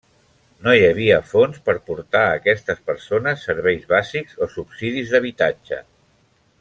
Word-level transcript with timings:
No 0.67 0.71
hi 0.77 0.79
havia 0.85 1.17
fons 1.33 1.59
per 1.67 1.75
portar 1.89 2.23
a 2.29 2.39
aquestes 2.39 2.81
persones 2.87 3.45
serveis 3.51 3.85
bàsics 3.93 4.41
o 4.47 4.49
subsidis 4.55 5.13
d'habitatge. 5.15 5.81